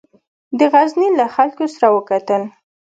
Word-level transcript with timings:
د 0.59 0.61
غزني 0.73 1.09
له 1.19 1.25
خلکو 1.35 1.63
سره 1.73 1.87
وکتل. 1.95 2.41